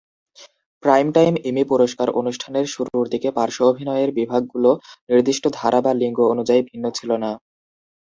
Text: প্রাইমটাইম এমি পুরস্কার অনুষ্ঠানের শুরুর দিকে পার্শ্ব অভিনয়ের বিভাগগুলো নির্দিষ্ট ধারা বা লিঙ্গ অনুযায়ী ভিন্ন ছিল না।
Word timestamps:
প্রাইমটাইম 0.83 1.33
এমি 1.49 1.63
পুরস্কার 1.63 2.07
অনুষ্ঠানের 2.11 2.65
শুরুর 2.67 3.05
দিকে 3.13 3.29
পার্শ্ব 3.31 3.61
অভিনয়ের 3.65 4.09
বিভাগগুলো 4.19 4.69
নির্দিষ্ট 5.09 5.43
ধারা 5.53 5.79
বা 5.85 5.91
লিঙ্গ 5.93 6.19
অনুযায়ী 6.33 6.61
ভিন্ন 6.69 6.85
ছিল 6.97 7.09
না। 7.23 7.31